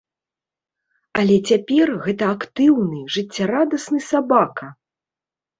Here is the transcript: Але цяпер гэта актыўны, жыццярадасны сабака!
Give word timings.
Але 1.23 1.35
цяпер 1.51 1.91
гэта 2.05 2.31
актыўны, 2.37 2.99
жыццярадасны 3.17 3.99
сабака! 4.11 4.67